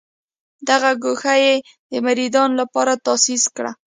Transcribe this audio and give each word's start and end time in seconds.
دغه 0.69 0.91
ګوښه 1.03 1.35
یې 1.43 1.55
د 1.91 1.93
مریدانو 2.05 2.59
لپاره 2.61 2.93
تاسیس 3.05 3.43
کړه. 3.55 3.71